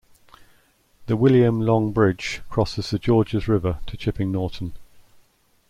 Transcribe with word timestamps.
The 1.05 1.15
William 1.15 1.61
Long 1.61 1.91
Bridge 1.91 2.41
crosses 2.49 2.89
the 2.89 2.97
Georges 2.97 3.47
River 3.47 3.77
to 3.85 3.95
Chipping 3.95 4.31
Norton. 4.31 4.73